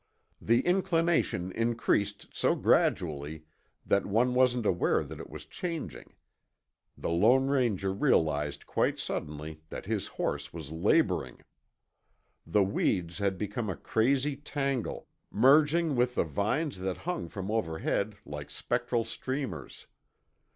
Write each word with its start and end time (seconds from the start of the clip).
The 0.41 0.61
inclination 0.61 1.51
increased 1.51 2.25
so 2.35 2.55
gradually 2.55 3.43
that 3.85 4.03
one 4.07 4.33
wasn't 4.33 4.65
aware 4.65 5.03
that 5.03 5.19
it 5.19 5.29
was 5.29 5.45
changing. 5.45 6.15
The 6.97 7.11
Lone 7.11 7.45
Ranger 7.45 7.93
realized 7.93 8.65
quite 8.65 8.97
suddenly 8.97 9.61
that 9.69 9.85
his 9.85 10.07
horse 10.07 10.51
was 10.51 10.71
laboring. 10.71 11.43
The 12.47 12.63
weeds 12.63 13.19
had 13.19 13.37
become 13.37 13.69
a 13.69 13.77
crazy 13.77 14.35
tangle, 14.35 15.07
merging 15.29 15.95
with 15.95 16.15
the 16.15 16.23
vines 16.23 16.79
that 16.79 16.97
hung 17.05 17.29
from 17.29 17.51
overhead 17.51 18.15
like 18.25 18.49
spectral 18.49 19.03
streamers. 19.03 19.85